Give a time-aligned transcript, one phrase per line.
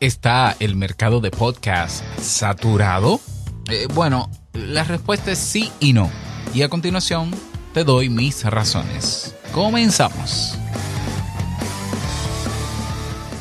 [0.00, 3.20] ¿Está el mercado de podcast saturado?
[3.68, 6.08] Eh, bueno, la respuesta es sí y no.
[6.54, 7.32] Y a continuación
[7.74, 9.34] te doy mis razones.
[9.52, 10.56] Comenzamos.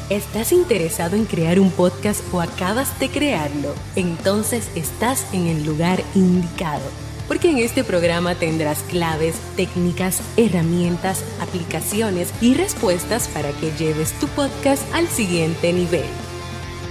[0.10, 3.76] ¿Estás interesado en crear un podcast o acabas de crearlo?
[3.96, 6.90] Entonces estás en el lugar indicado
[7.28, 14.28] porque en este programa tendrás claves, técnicas, herramientas, aplicaciones y respuestas para que lleves tu
[14.30, 16.06] podcast al siguiente nivel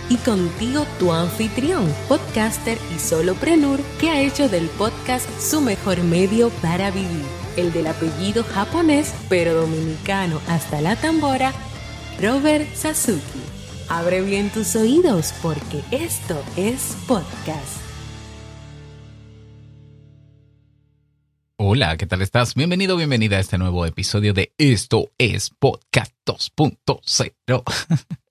[0.08, 6.50] y contigo tu anfitrión, podcaster y soloprenur que ha hecho del podcast su mejor medio
[6.62, 7.24] para vivir,
[7.56, 11.52] el del apellido japonés pero dominicano hasta la tambora,
[12.20, 13.20] Robert Sasuki.
[13.88, 17.86] Abre bien tus oídos porque esto es podcast.
[21.58, 22.54] Hola, ¿qué tal estás?
[22.54, 27.64] Bienvenido, bienvenida a este nuevo episodio de Esto es Podcast 2.0.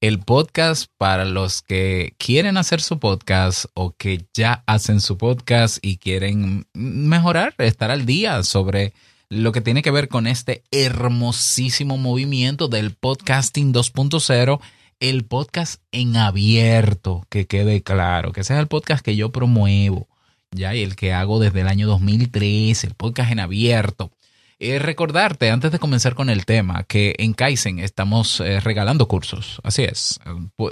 [0.00, 5.78] el podcast para los que quieren hacer su podcast o que ya hacen su podcast
[5.80, 8.92] y quieren mejorar, estar al día sobre
[9.28, 14.60] lo que tiene que ver con este hermosísimo movimiento del podcasting 2.0,
[15.00, 20.08] el podcast en abierto, que quede claro, que sea el podcast que yo promuevo,
[20.50, 24.12] ya, y el que hago desde el año 2003, el podcast en abierto.
[24.58, 29.60] Eh, recordarte, antes de comenzar con el tema, que en Kaizen estamos eh, regalando cursos.
[29.62, 30.18] Así es.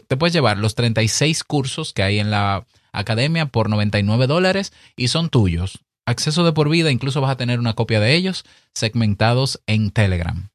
[0.08, 5.08] Te puedes llevar los 36 cursos que hay en la academia por 99 dólares y
[5.08, 5.80] son tuyos.
[6.06, 10.48] Acceso de por vida, incluso vas a tener una copia de ellos segmentados en Telegram,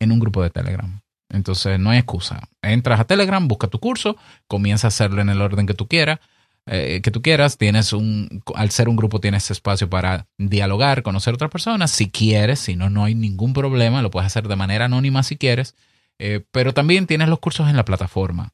[0.00, 1.02] en un grupo de Telegram.
[1.28, 2.48] Entonces no hay excusa.
[2.62, 4.16] Entras a Telegram, busca tu curso,
[4.48, 6.18] comienza a hacerlo en el orden que tú quieras
[6.66, 7.58] eh, que tú quieras.
[7.58, 11.90] Tienes un, al ser un grupo, tienes espacio para dialogar, conocer a otras personas.
[11.90, 14.02] Si quieres, si no, no hay ningún problema.
[14.02, 15.74] Lo puedes hacer de manera anónima si quieres.
[16.18, 18.52] Eh, pero también tienes los cursos en la plataforma.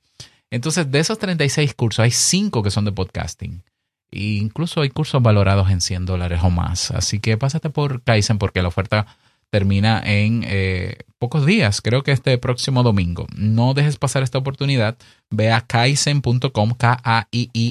[0.51, 3.65] Entonces, de esos 36 cursos, hay 5 que son de podcasting.
[4.11, 6.93] E incluso hay cursos valorados en 100 dólares o más.
[6.93, 9.07] Así que pásate por Kaizen porque la oferta
[9.51, 13.27] termina en eh, pocos días, creo que este próximo domingo.
[13.37, 14.97] No dejes pasar esta oportunidad.
[15.31, 17.65] Ve a kaizen.com, K-A-I-I-S-E-N.com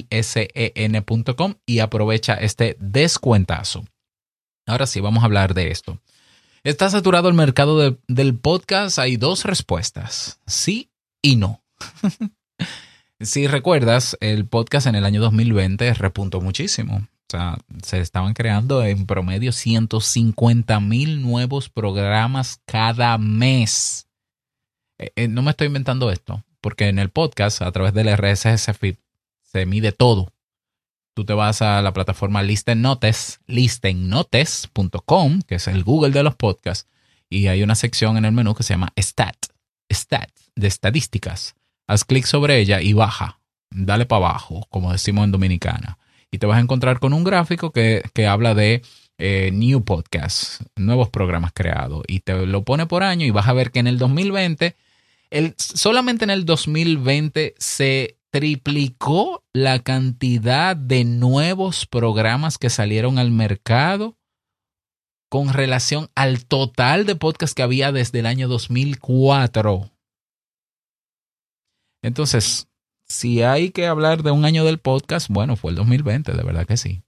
[1.64, 3.84] y aprovecha este descuentazo.
[4.66, 6.00] Ahora sí, vamos a hablar de esto.
[6.64, 8.98] ¿Está saturado el mercado del podcast?
[8.98, 10.90] Hay dos respuestas, sí
[11.22, 11.62] y no.
[13.20, 17.06] si recuerdas, el podcast en el año 2020 repuntó muchísimo.
[17.28, 24.06] O sea, se estaban creando en promedio 150 mil nuevos programas cada mes.
[24.98, 28.72] Eh, eh, no me estoy inventando esto, porque en el podcast, a través del RSS
[28.78, 28.94] feed,
[29.42, 30.32] se mide todo.
[31.14, 36.88] Tú te vas a la plataforma Listennotes, listennotes.com, que es el Google de los podcasts,
[37.28, 39.36] y hay una sección en el menú que se llama Stat,
[39.92, 41.56] Stat, de estadísticas.
[41.88, 43.40] Haz clic sobre ella y baja.
[43.70, 45.98] Dale para abajo, como decimos en Dominicana
[46.36, 48.82] y te vas a encontrar con un gráfico que, habla de
[49.16, 53.54] eh, New Podcasts, nuevos programas creados, y te lo pone por año y vas a
[53.54, 54.76] ver que en el 2020,
[55.30, 63.30] el, solamente en el 2020 se triplicó la cantidad de nuevos programas que salieron al
[63.30, 64.18] mercado
[65.30, 69.90] con relación al total de podcasts que había desde el año 2004.
[72.02, 72.65] Entonces,
[73.08, 76.66] si hay que hablar de un año del podcast, bueno, fue el 2020, de verdad
[76.66, 77.02] que sí.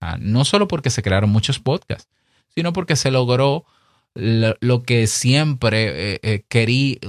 [0.00, 2.08] Ah, no solo porque se crearon muchos podcasts,
[2.48, 3.64] sino porque se logró
[4.14, 7.00] lo, que siempre eh, eh, querí,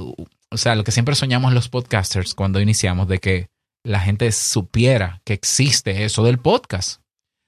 [0.50, 3.50] o sea, lo que siempre soñamos los podcasters cuando iniciamos, de que
[3.83, 7.01] la gente supiera que existe eso del podcast.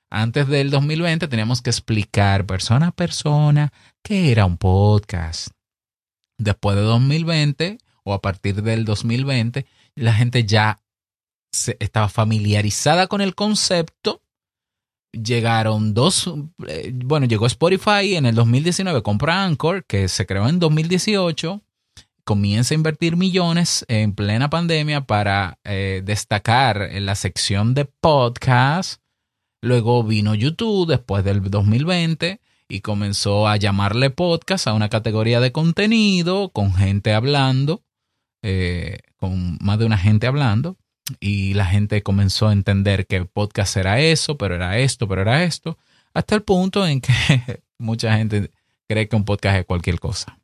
[0.09, 5.49] Antes del 2020 teníamos que explicar persona a persona qué era un podcast.
[6.37, 9.65] Después de 2020 o a partir del 2020,
[9.95, 10.79] la gente ya
[11.79, 14.21] estaba familiarizada con el concepto.
[15.11, 16.31] Llegaron dos,
[16.67, 21.61] eh, bueno, llegó Spotify en el 2019, compra Anchor, que se creó en 2018,
[22.23, 29.01] comienza a invertir millones en plena pandemia para eh, destacar en la sección de podcast.
[29.61, 35.53] Luego vino YouTube después del 2020 y comenzó a llamarle podcast a una categoría de
[35.53, 37.81] contenido con gente hablando,
[38.43, 40.77] eh, con más de una gente hablando
[41.19, 45.21] y la gente comenzó a entender que el podcast era eso, pero era esto, pero
[45.21, 45.77] era esto,
[46.13, 47.13] hasta el punto en que
[47.77, 48.51] mucha gente
[48.87, 50.39] cree que un podcast es cualquier cosa.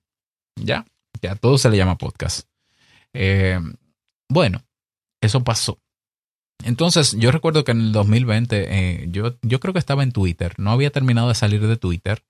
[0.56, 0.86] ¿Ya?
[1.21, 2.48] Ya todo se le llama podcast.
[3.13, 3.60] Eh,
[4.30, 4.63] bueno,
[5.21, 5.80] eso pasó.
[6.63, 10.54] Entonces, yo recuerdo que en el 2020, eh, yo, yo creo que estaba en Twitter,
[10.57, 12.24] no había terminado de salir de Twitter,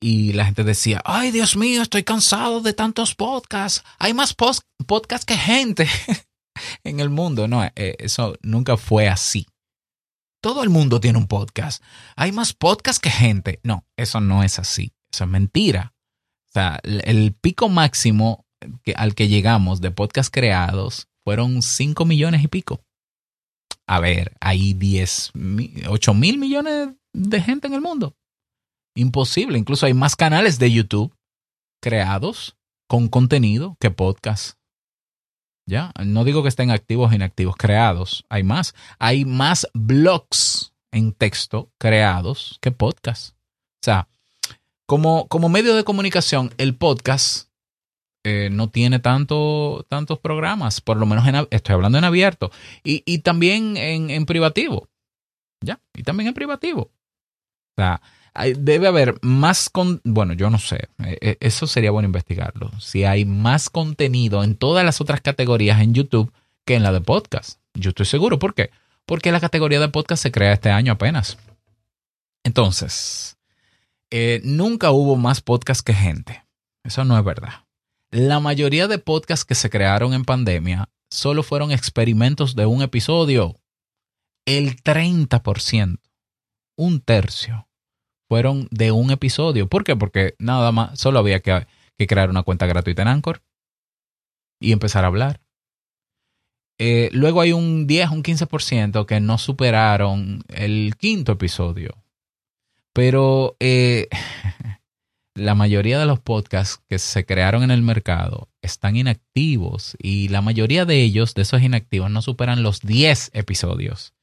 [0.00, 5.24] y la gente decía, ay Dios mío, estoy cansado de tantos podcasts, hay más podcasts
[5.24, 5.88] que gente.
[6.84, 7.48] en el mundo.
[7.48, 9.46] No, eh, eso nunca fue así.
[10.42, 11.82] Todo el mundo tiene un podcast.
[12.16, 13.60] Hay más podcasts que gente.
[13.62, 14.92] No, eso no es así.
[15.12, 15.94] Eso es mentira.
[16.48, 18.44] O sea, el pico máximo
[18.96, 22.80] al que llegamos de podcasts creados fueron 5 millones y pico.
[23.86, 25.32] A ver, hay 10,
[25.88, 28.16] 8 mil millones de gente en el mundo.
[28.94, 29.58] Imposible.
[29.58, 31.14] Incluso hay más canales de YouTube
[31.82, 32.56] creados
[32.88, 34.56] con contenido que podcasts.
[35.72, 35.90] ¿Ya?
[36.04, 38.26] No digo que estén activos o inactivos, creados.
[38.28, 38.74] Hay más.
[38.98, 43.34] Hay más blogs en texto creados que podcasts.
[43.80, 44.06] O sea,
[44.84, 47.48] como, como medio de comunicación, el podcast
[48.22, 52.50] eh, no tiene tanto, tantos programas, por lo menos en, estoy hablando en abierto,
[52.84, 54.90] y, y también en, en, privativo.
[55.64, 55.80] ¿Ya?
[55.94, 56.82] Y también en privativo.
[56.82, 58.02] O sea,
[58.56, 62.70] debe haber más con, bueno, yo no sé, eh, eh, eso sería bueno investigarlo.
[62.80, 66.32] Si hay más contenido en todas las otras categorías en YouTube
[66.64, 67.58] que en la de podcast.
[67.74, 68.38] Yo estoy seguro.
[68.38, 68.70] ¿Por qué?
[69.06, 71.38] Porque la categoría de podcast se crea este año apenas.
[72.44, 73.36] Entonces,
[74.42, 76.44] nunca hubo más podcast que gente.
[76.84, 77.64] Eso no es verdad.
[78.10, 83.60] La mayoría de podcasts que se crearon en pandemia solo fueron experimentos de un episodio.
[84.44, 85.98] El 30%,
[86.76, 87.68] un tercio,
[88.32, 89.68] fueron de un episodio.
[89.68, 89.94] ¿Por qué?
[89.94, 91.66] Porque nada más, solo había que,
[92.08, 93.42] crear una cuenta gratuita en Anchor
[94.58, 95.42] y empezar a hablar.
[96.78, 102.02] Eh, luego hay un 10, un 15% que no superaron el quinto episodio.
[102.94, 104.08] Pero eh,
[105.34, 110.40] la mayoría de los podcasts que se crearon en el mercado están inactivos y la
[110.40, 114.14] mayoría de ellos, de esos inactivos, no superan los 10 episodios.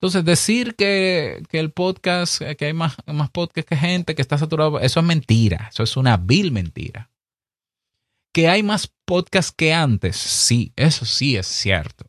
[0.00, 4.80] Entonces, decir que, el podcast, que hay más, más podcasts que gente, que está saturado,
[4.80, 7.10] eso es mentira, eso es una vil mentira.
[8.32, 12.06] Que hay más podcasts que antes, sí, eso sí es cierto.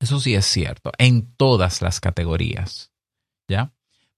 [0.00, 2.92] Eso sí es cierto, en todas las categorías.
[3.48, 3.74] ¿Ya?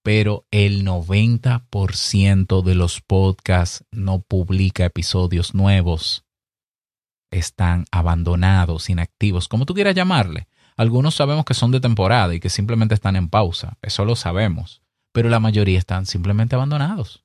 [0.07, 6.25] pero el 90% de los podcasts no publica episodios nuevos.
[7.33, 10.47] Están abandonados, inactivos, como tú quieras llamarle.
[10.77, 14.83] Algunos sabemos que son de temporada y que simplemente están en pausa, eso lo sabemos,
[15.13, 17.25] pero la mayoría están simplemente abandonados.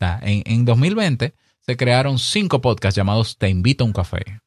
[0.00, 4.40] en, 2020 se crearon cinco podcasts llamados Te invito a un café.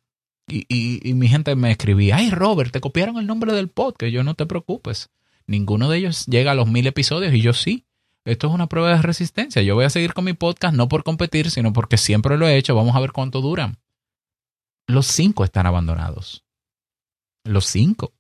[0.47, 4.11] Y, y, mi gente me escribía, ay Robert, te copiaron el nombre del podcast.
[4.11, 5.09] Yo no te preocupes.
[5.45, 7.85] Ninguno de ellos llega a los mil episodios y yo sí.
[8.25, 9.61] Esto es una prueba de resistencia.
[9.61, 12.57] Yo voy a seguir con mi podcast no por competir, sino porque siempre lo he
[12.57, 12.75] hecho.
[12.75, 13.77] Vamos a ver cuánto duran.
[14.87, 16.43] Los cinco están abandonados.
[17.43, 18.13] Los cinco.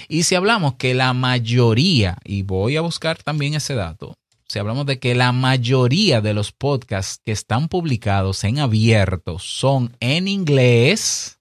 [0.07, 4.85] Y si hablamos que la mayoría, y voy a buscar también ese dato, si hablamos
[4.85, 11.36] de que la mayoría de los podcasts que están publicados en abierto son en inglés,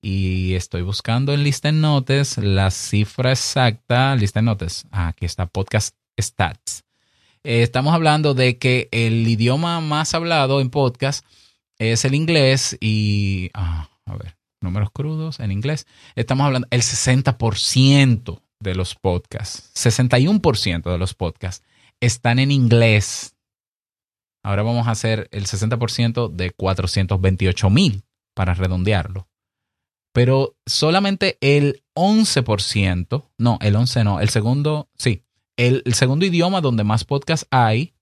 [0.00, 5.94] y estoy buscando en Listen Notes la cifra exacta, Listen Notes, ah, aquí está Podcast
[6.20, 6.84] Stats.
[7.44, 11.24] Eh, estamos hablando de que el idioma más hablado en podcast
[11.78, 18.42] es el inglés y, ah, a ver, números crudos en inglés, estamos hablando el 60%
[18.60, 21.64] de los podcasts, 61% de los podcasts
[22.00, 23.34] están en inglés.
[24.44, 29.28] Ahora vamos a hacer el 60% de 428 mil para redondearlo.
[30.12, 35.22] Pero solamente el 11%, no, el 11 no, el segundo, sí,
[35.56, 37.94] el, el segundo idioma donde más podcasts hay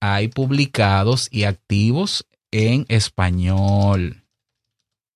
[0.00, 4.23] hay publicados y activos en español.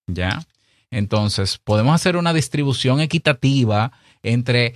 [0.08, 0.44] ¿Ya?
[0.90, 3.92] Entonces, podemos hacer una distribución equitativa
[4.24, 4.74] entre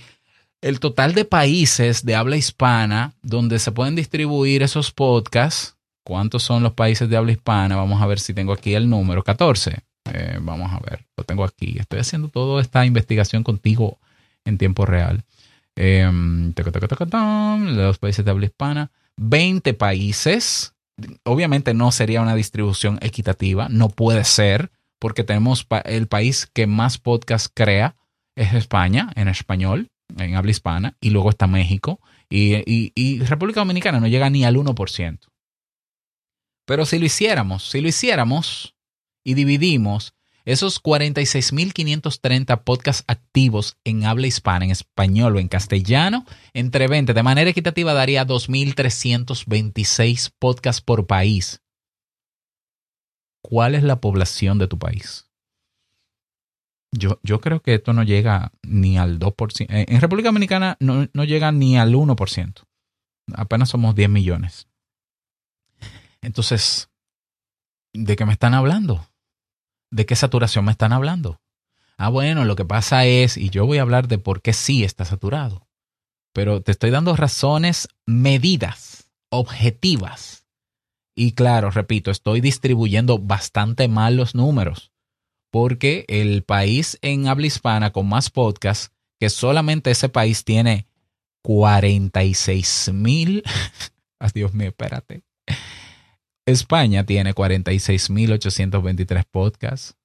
[0.61, 6.63] el total de países de habla hispana donde se pueden distribuir esos podcasts ¿Cuántos son
[6.63, 7.77] los países de habla hispana?
[7.77, 9.23] Vamos a ver si tengo aquí el número.
[9.23, 9.79] 14.
[10.13, 11.77] Eh, vamos a ver, lo tengo aquí.
[11.79, 13.99] Estoy haciendo toda esta investigación contigo
[14.43, 15.23] en tiempo real.
[15.75, 16.53] em,
[17.75, 20.73] los países de habla hispana, 20 países.
[21.23, 24.71] Obviamente no sería una distribución equitativa, no puede ser,
[25.03, 27.97] porque tenemos el país que más podcast crea
[28.37, 34.07] es España, en español, en habla hispana, y luego está México, y, República Dominicana no
[34.07, 35.19] llega ni al 1%.
[36.65, 38.75] Pero si lo hiciéramos, si lo hiciéramos
[39.25, 40.13] y dividimos
[40.45, 47.23] esos 46.530 podcasts activos en habla hispana, en español o en castellano, entre 20, de
[47.23, 51.59] manera equitativa daría 2.326 podcasts por país.
[53.43, 55.29] ¿Cuál es la población de tu país?
[56.91, 59.67] Yo, yo creo que esto no llega ni al 2%.
[59.69, 62.63] En República Dominicana no, no llega ni al 1%.
[63.35, 64.67] Apenas somos 10 millones.
[66.21, 66.89] Entonces,
[67.93, 69.09] ¿de qué me están hablando?
[69.91, 71.41] ¿De qué saturación me están hablando?
[71.97, 74.83] Ah, bueno, lo que pasa es, y yo voy a hablar de por qué sí
[74.83, 75.67] está saturado,
[76.31, 80.42] pero te estoy dando razones medidas, objetivas.
[81.15, 84.93] Y claro, repito, estoy distribuyendo bastante mal los números
[85.53, 90.87] porque el país en habla hispana con más podcasts, que solamente ese país tiene
[91.43, 93.43] 46 mil.
[94.33, 95.21] Dios mío, espérate.
[96.47, 99.95] España tiene 46.823 podcasts.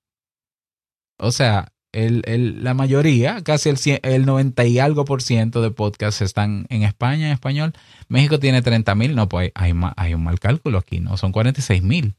[1.19, 6.23] O sea, el, la mayoría, casi el, el 90 y algo por ciento de podcasts
[6.23, 7.73] están en España en español.
[8.09, 9.15] México tiene 30.000.
[9.15, 11.17] No, pues hay, hay, un mal cálculo aquí, ¿no?
[11.17, 12.15] Son 46.000.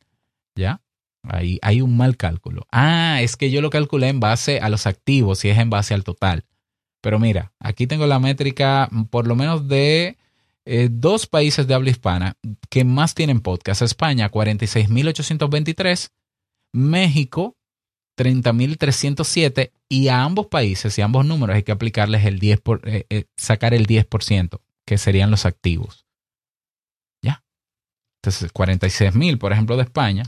[0.55, 0.81] ¿Ya?
[1.23, 2.65] Ahí hay un mal cálculo.
[2.71, 5.93] Ah, es que yo lo calculé en base a los activos y es en base
[5.93, 6.45] al total.
[7.01, 10.17] Pero mira, aquí tengo la métrica mm, por lo menos de
[10.65, 12.38] eh, dos países de habla hispana
[12.69, 13.81] que más tienen podcast.
[13.81, 16.11] España, 46.823.
[16.71, 17.57] México,
[18.19, 19.71] 30.307.
[19.88, 23.05] Y a ambos países y a ambos números hay que aplicarles el 10 por, eh,
[23.09, 26.05] eh, sacar el 10%, que serían los activos.
[27.21, 27.43] ¿Ya?
[28.21, 30.23] Entonces, 46.000, por ejemplo, de España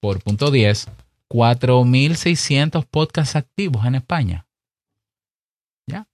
[0.00, 0.88] por punto 10,
[1.28, 4.46] 4.600 podcasts activos en España.
[5.86, 6.08] ¿Ya?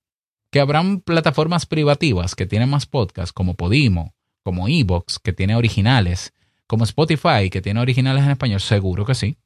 [0.50, 6.34] Que habrán plataformas privativas que tienen más podcasts, como Podimo, como Evox, que tiene originales,
[6.66, 8.60] como Spotify, que tiene originales en español.
[8.60, 9.38] Seguro que sí.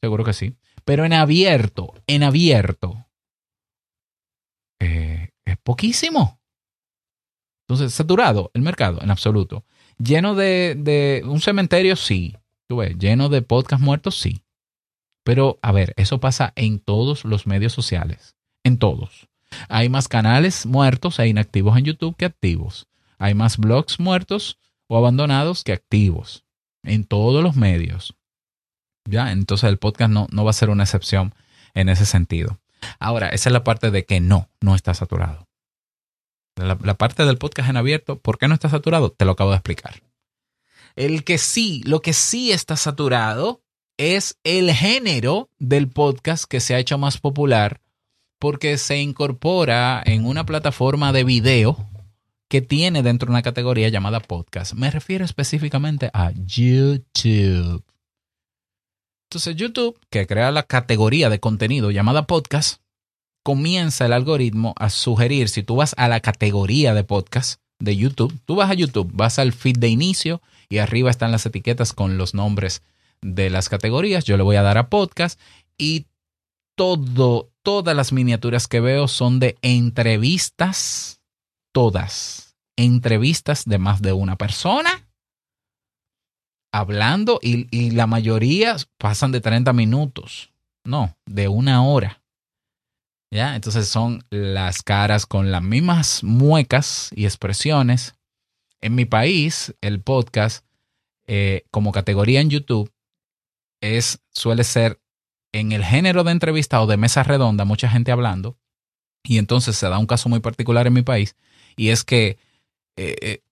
[0.00, 0.56] Seguro que sí.
[0.84, 3.06] Pero en abierto, en abierto,
[4.80, 6.40] eh, es poquísimo.
[7.68, 9.64] Entonces, saturado el mercado, en absoluto.
[9.98, 12.36] Lleno de, un cementerio, sí
[12.98, 14.42] lleno de podcast muertos, sí.
[15.24, 18.34] Pero, a ver, eso pasa en todos los medios sociales.
[18.64, 19.28] En todos.
[19.68, 22.88] Hay más canales muertos e inactivos en YouTube que activos.
[23.18, 24.58] Hay más blogs muertos
[24.88, 26.44] o abandonados que activos.
[26.82, 28.16] En todos los medios.
[29.04, 31.34] Ya, entonces el podcast no, no va a ser una excepción
[31.74, 32.60] en ese sentido.
[32.98, 35.48] Ahora, esa es la parte de que no, no está saturado.
[36.56, 39.10] La, la, parte del podcast en abierto, ¿por qué no está saturado?
[39.10, 40.02] Te lo acabo de explicar.
[40.96, 43.62] El que sí, lo que sí está saturado
[43.96, 47.80] es el género del podcast que se ha hecho más popular
[48.42, 51.88] porque se incorpora en una plataforma de video
[52.48, 54.74] que tiene dentro de una categoría llamada podcast.
[54.74, 57.84] Me refiero específicamente a YouTube.
[59.32, 62.82] Entonces YouTube, que crea la categoría de contenido llamada podcast,
[63.42, 68.38] comienza el algoritmo a sugerir, si tú vas a la categoría de podcast de YouTube,
[68.44, 72.18] tú vas a YouTube, vas al feed de inicio y arriba están las etiquetas con
[72.18, 72.82] los nombres
[73.22, 74.24] de las categorías.
[74.24, 75.40] Yo le voy a dar a podcast
[75.78, 76.04] y
[76.76, 81.22] todo, todas las miniaturas que veo son de entrevistas,
[81.72, 85.01] todas, entrevistas de más de una persona
[86.72, 90.50] hablando y, y la mayoría pasan de 30 minutos,
[90.84, 92.22] no, de una hora.
[93.30, 93.54] ¿Ya?
[93.54, 98.14] Entonces son las caras con las mismas muecas y expresiones
[98.82, 100.66] en mi país, el podcast,
[101.26, 102.92] eh, como categoría en YouTube,
[103.80, 105.00] es, suele ser
[105.52, 108.58] en el género de entrevista o de mesa redonda, mucha gente hablando.
[109.22, 111.36] Y entonces se da un caso muy particular en mi país,
[111.76, 112.38] y es que
[112.96, 113.42] eh, eh,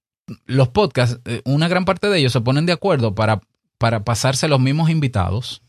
[0.46, 3.40] los podcasts, una gran parte de ellos se ponen de acuerdo para,
[3.78, 5.62] para pasarse los mismos invitados.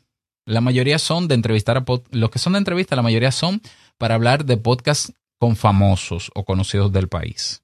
[0.46, 3.62] La mayoría son de entrevistar a los que son de entrevista, la mayoría son
[3.98, 7.64] para hablar de podcasts con famosos o conocidos del país.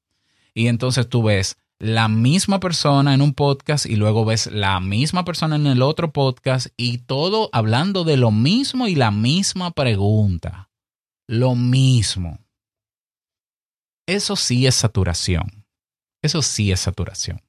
[0.53, 5.23] Y entonces tú ves la misma persona en un podcast y luego ves la misma
[5.25, 10.69] persona en el otro podcast y todo hablando de lo mismo y la misma pregunta.
[11.27, 12.39] Lo mismo.
[14.07, 15.56] Eso sí es saturación.
[16.27, 17.41] Eso sí es saturación.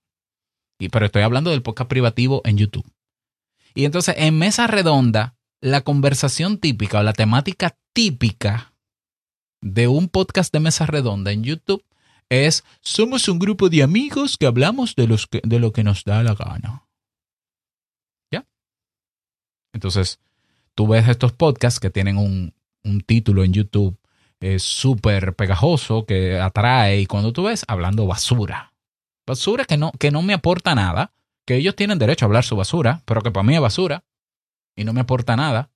[0.79, 2.89] Y, pero estoy hablando del podcast privativo en YouTube.
[3.75, 8.73] Y entonces en mesa redonda, la conversación típica o la temática típica
[9.61, 11.85] de un podcast de mesa redonda en YouTube
[12.29, 16.23] es somos un grupo de amigos que hablamos de, los de lo que nos da
[16.23, 16.87] la gana.
[18.31, 18.47] ¿Ya?
[19.73, 20.21] Entonces,
[20.77, 22.55] tú ves estos podcasts que tienen un,
[22.85, 23.99] un título en YouTube
[24.41, 28.73] eh, súper pegajoso que atrae y cuando tú ves hablando basura.
[29.27, 31.13] Basura que no, que no me aporta nada,
[31.47, 34.05] que ellos tienen derecho a hablar su basura, pero que para mí es basura
[34.77, 35.71] y no me aporta nada.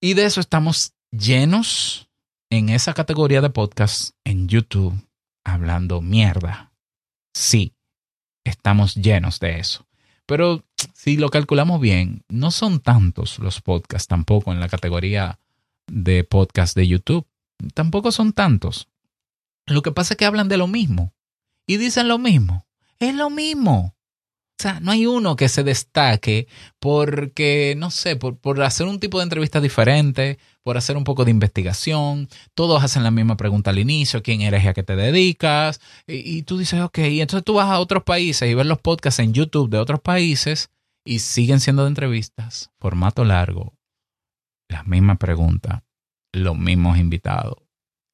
[0.00, 2.08] Y de eso estamos llenos
[2.50, 4.94] en esa categoría de podcast en YouTube
[5.44, 6.72] hablando mierda.
[7.34, 7.74] Sí,
[8.44, 9.86] estamos llenos de eso.
[10.26, 15.38] Pero si lo calculamos bien, no son tantos los podcasts tampoco en la categoría
[15.86, 17.26] de podcast de YouTube.
[17.74, 18.88] Tampoco son tantos.
[19.66, 21.12] Lo que pasa es que hablan de lo mismo
[21.66, 22.66] y dicen lo mismo.
[22.98, 23.94] Es lo mismo.
[24.60, 26.48] O sea, no hay uno que se destaque
[26.80, 31.30] porque, no sé, por, hacer un tipo de entrevista diferente, por hacer un poco de
[31.30, 32.28] investigación.
[32.54, 35.80] Todos hacen la misma pregunta al inicio, quién eres y a qué te dedicas.
[36.08, 38.80] Y, y tú dices, ok, y entonces tú vas a otros países y ves los
[38.80, 40.70] podcasts en YouTube de otros países
[41.08, 43.74] y siguen siendo de entrevistas, formato largo,
[44.68, 45.84] la misma pregunta,
[46.32, 47.56] los mismos invitados.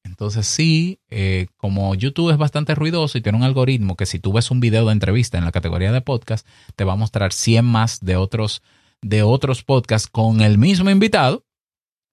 [0.03, 4.33] Entonces sí, eh, como YouTube es bastante ruidoso y tiene un algoritmo que si tú
[4.33, 7.65] ves un video de entrevista en la categoría de podcast, te va a mostrar 100
[7.65, 8.61] más de otros,
[9.01, 11.43] de otros podcasts con el mismo invitado.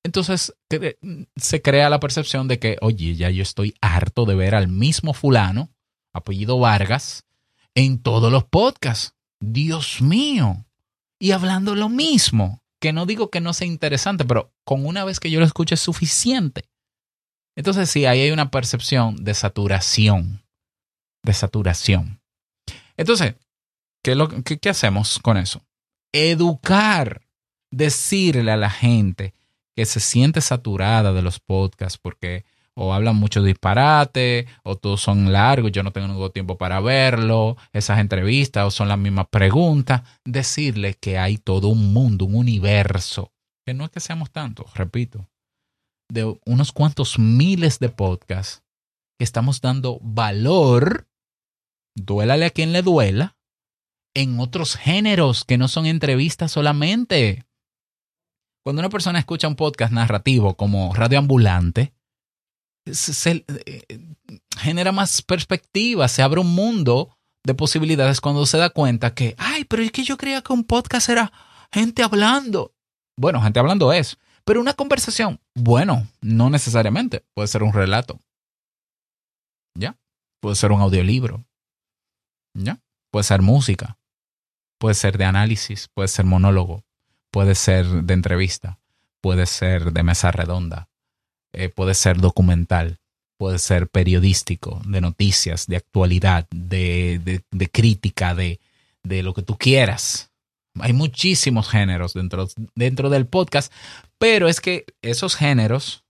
[0.03, 0.55] Entonces
[1.37, 5.15] se crea la percepción de que, oye, ya yo estoy harto de ver al mismo
[5.15, 5.71] fulano,
[6.13, 7.25] apellido Vargas,
[7.75, 9.15] en todos los podcasts.
[9.39, 10.65] Dios mío.
[11.19, 15.21] Y hablando lo mismo, que no digo que no sea interesante, pero con una vez
[15.21, 16.65] que yo lo escuche es suficiente.
[17.55, 20.43] Entonces sí, ahí hay una percepción de saturación,
[21.23, 22.21] de saturación.
[22.97, 23.37] Entonces,
[24.03, 25.63] ¿qué, lo, qué, hacemos con eso?
[26.13, 27.23] Educar,
[27.71, 29.33] decirle a la gente
[29.77, 35.33] que se siente saturada de los podcasts porque o hablan mucho disparate, o todos son
[35.33, 40.95] largos, yo no tengo tiempo para verlo, esas entrevistas o son las mismas preguntas, decirle
[40.95, 43.33] que hay todo un mundo, un universo,
[43.67, 45.29] que no es que seamos tantos, repito,
[46.11, 48.63] de unos cuantos miles de podcasts
[49.19, 51.09] que estamos dando valor,
[51.95, 53.37] duélale a quien le duela,
[54.15, 57.47] en otros géneros que no son entrevistas solamente.
[58.65, 61.95] Cuando una persona escucha un podcast narrativo como Radio Ambulante,
[62.91, 64.01] se, eh,
[64.57, 69.65] genera más perspectiva, se abre un mundo de posibilidades cuando se da cuenta que, ay,
[69.65, 71.33] pero es que yo creía que un podcast era
[71.73, 72.75] gente hablando.
[73.17, 77.25] Bueno, gente hablando es, pero una conversación, bueno, no necesariamente.
[77.35, 78.21] Puede ser un relato.
[79.75, 79.97] ¿Ya?
[80.41, 81.45] Puede ser un audiolibro.
[82.55, 82.81] ¿Ya?
[83.11, 83.99] Puede ser música.
[84.79, 85.89] Puede ser de análisis.
[85.89, 86.85] Puede ser monólogo.
[87.31, 88.79] Puede ser de entrevista.
[89.21, 90.89] Puede ser de mesa redonda.
[91.53, 92.99] Eh, puede ser documental.
[93.39, 98.61] Puede ser periodístico, de noticias, de actualidad, de, de, crítica, de,
[99.03, 100.31] de lo que tú quieras.
[100.81, 103.73] Hay muchísimos géneros dentro, dentro del podcast,
[104.19, 106.05] pero es que esos géneros,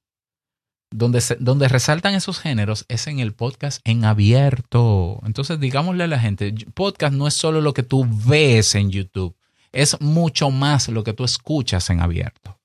[0.90, 5.20] donde, donde resaltan esos géneros, es en el podcast en abierto.
[5.24, 9.35] Entonces, digámosle a la gente, podcast no es solo lo que tú ves en YouTube,
[9.72, 12.61] es mucho más lo que tú escuchas en abierto.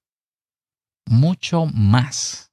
[1.05, 2.46] Mucho más.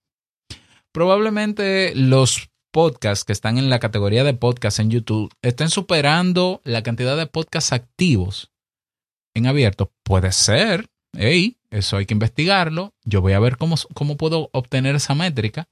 [0.95, 6.85] Probablemente los podcasts que están en la categoría de podcast en YouTube estén superando la
[6.85, 8.53] cantidad de podcasts activos
[9.35, 9.91] en abierto.
[10.05, 12.95] Puede ser, hey, eso hay que investigarlo.
[13.03, 15.67] Yo voy a ver cómo, cómo puedo obtener esa métrica.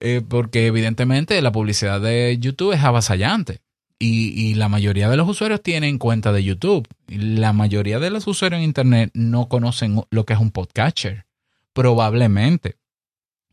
[0.00, 3.60] Eh, porque evidentemente la publicidad de YouTube es avasallante.
[3.98, 6.88] Y, y, la mayoría de los usuarios tienen cuenta de YouTube.
[7.06, 11.26] La mayoría de los usuarios en Internet no conocen lo que es un podcatcher.
[11.74, 12.76] Probablemente.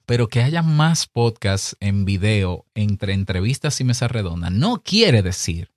[0.09, 5.69] Pero que haya más podcasts en video entre entrevistas y mesa redonda no quiere decir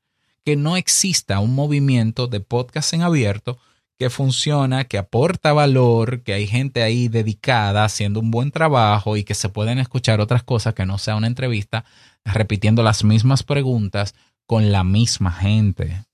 [0.43, 3.59] que no exista un movimiento de podcast en abierto
[3.99, 9.25] que funciona, que aporta valor, que hay gente ahí dedicada haciendo un buen trabajo y
[9.25, 11.85] que se pueden escuchar otras cosas que no sea una entrevista
[12.25, 14.15] repitiendo las mismas preguntas
[14.47, 16.07] con la misma gente.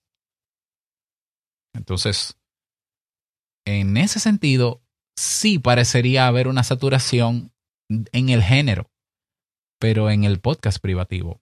[1.73, 2.37] Entonces,
[3.65, 4.83] en ese sentido,
[5.17, 7.53] sí parecería haber una saturación
[7.89, 8.91] en el género,
[9.79, 11.41] pero en el podcast privativo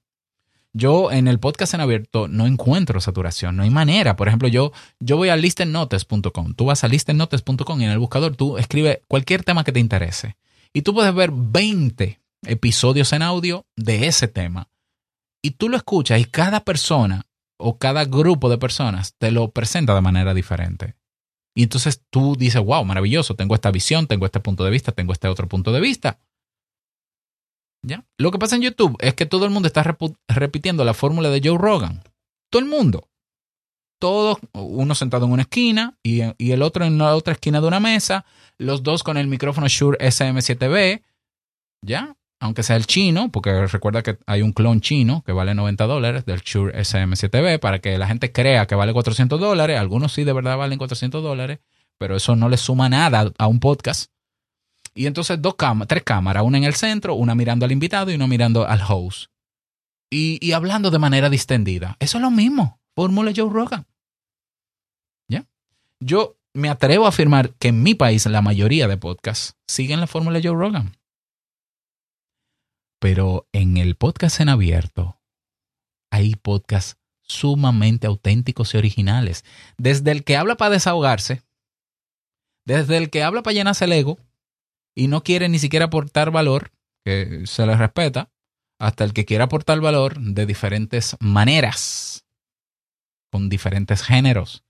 [0.76, 4.14] yo en el podcast en abierto no encuentro saturación, no hay manera.
[4.14, 6.54] Por ejemplo, yo, yo voy a listennotes.com.
[6.54, 10.36] Tú vas a listennotes.com y en el buscador tú escribes cualquier tema que te interese.
[10.74, 14.68] Y tú puedes ver 20 episodios en audio de ese tema.
[15.40, 17.24] Y tú lo escuchas y cada persona
[17.56, 20.94] o cada grupo de personas te lo presenta de manera diferente.
[21.54, 25.14] Y entonces tú dices, wow, maravilloso, tengo esta visión, tengo este punto de vista, tengo
[25.14, 26.18] este otro punto de vista.
[28.18, 29.84] Lo que pasa en YouTube es que todo el mundo está
[30.28, 32.02] repitiendo la fórmula de Joe Rogan.
[32.50, 33.08] Todo el mundo.
[33.98, 37.68] Todos, uno sentado en una esquina y, y, el otro en la otra esquina de
[37.68, 38.26] una mesa,
[38.58, 41.02] los dos con el micrófono Shure SM7B,
[41.82, 42.14] ¿ya?
[42.38, 46.26] Aunque sea el chino, porque recuerda que hay un clon chino que vale 90 dólares
[46.26, 49.80] del Shure SM7B para que la gente crea que vale 400 dólares.
[49.80, 51.60] Algunos sí de verdad valen 400 dólares,
[51.98, 54.10] pero eso no le suma nada a un podcast.
[54.96, 55.56] Y entonces dos
[55.86, 59.30] tres cámaras, una en el centro, una mirando al invitado y una mirando al host.
[60.10, 61.96] Y, y hablando de manera distendida.
[62.00, 62.80] Eso es lo mismo.
[62.94, 63.86] Fórmula Joe Rogan.
[65.28, 65.46] ¿Ya?
[66.00, 70.06] Yo me atrevo a afirmar que en mi país la mayoría de podcasts siguen la
[70.06, 70.96] fórmula Joe Rogan.
[72.98, 75.20] Pero en el podcast en abierto
[76.10, 79.44] hay podcasts sumamente auténticos y originales.
[79.76, 81.42] Desde el que habla para desahogarse,
[82.64, 84.18] desde el que habla para llenarse el ego,
[84.96, 86.72] y no quiere ni siquiera aportar valor,
[87.04, 88.30] que se le respeta,
[88.80, 92.24] hasta el que quiera aportar valor de diferentes maneras,
[93.30, 94.64] con diferentes géneros.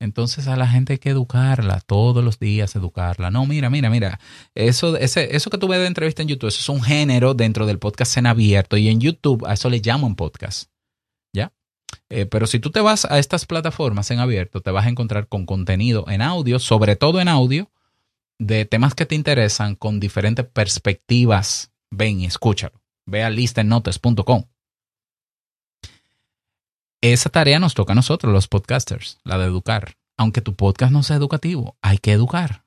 [0.00, 3.30] Entonces a la gente hay que educarla, todos los días educarla.
[3.30, 4.18] No, mira, mira, mira,
[4.54, 7.66] eso, ese, eso que tú ves de entrevista en YouTube, eso es un género dentro
[7.66, 10.70] del podcast en abierto y en YouTube a eso le llaman podcast.
[11.34, 11.52] ¿Ya?
[12.08, 15.28] Eh, pero si tú te vas a estas plataformas en abierto, te vas a encontrar
[15.28, 17.70] con contenido en audio, sobre todo en audio,
[18.40, 22.80] de temas que te interesan con diferentes perspectivas, ven y escúchalo.
[23.06, 24.44] Ve a listenotes.com.
[27.02, 29.96] Esa tarea nos toca a nosotros, los podcasters, la de educar.
[30.16, 32.64] Aunque tu podcast no sea educativo, hay que educar.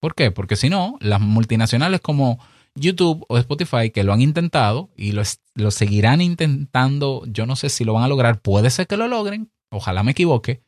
[0.00, 0.30] ¿Por qué?
[0.30, 2.38] Porque si no, las multinacionales como
[2.74, 7.84] YouTube o Spotify que lo han intentado y lo, seguirán intentando, yo no sé si
[7.84, 10.62] lo van a lograr, puede ser que lo logren, ojalá me equivoque,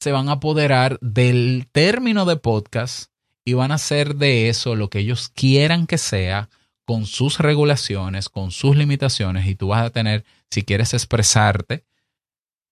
[0.00, 3.13] se van a apoderar del término de podcast
[3.44, 6.48] y van a hacer de eso lo que ellos quieran que sea,
[6.86, 11.84] con sus regulaciones, con sus limitaciones, y tú vas a tener, si quieres expresarte,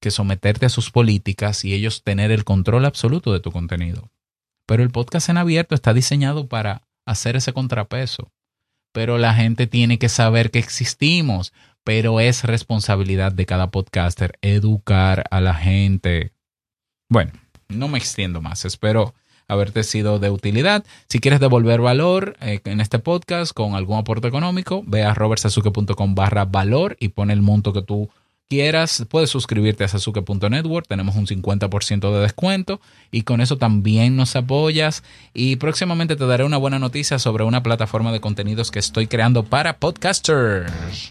[0.00, 4.10] que someterte a sus políticas y ellos tener el control absoluto de tu contenido.
[4.66, 8.32] Pero el podcast en abierto está diseñado para hacer ese contrapeso.
[8.92, 11.52] Pero la gente tiene que saber que existimos,
[11.84, 16.32] pero es responsabilidad de cada podcaster educar a la gente.
[17.08, 17.32] Bueno,
[17.68, 18.64] no me extiendo más.
[18.64, 19.14] Espero
[19.52, 20.84] haberte sido de utilidad.
[21.08, 26.14] Si quieres devolver valor eh, en este podcast con algún aporte económico, ve a robertsazuke.com
[26.14, 28.10] barra valor y pon el monto que tú
[28.52, 29.06] quieras.
[29.08, 35.02] Puedes suscribirte a sasuke.network, tenemos un 50% de descuento y con eso también nos apoyas.
[35.32, 39.44] Y próximamente te daré una buena noticia sobre una plataforma de contenidos que estoy creando
[39.44, 41.10] para podcasters.